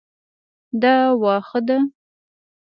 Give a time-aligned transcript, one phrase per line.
[0.81, 1.77] دا واښه ده